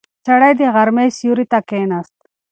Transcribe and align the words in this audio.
سړی 0.25 0.51
د 0.59 0.61
غرمې 0.75 1.07
سیوري 1.17 1.45
ته 1.51 1.59
کیناست. 1.69 2.17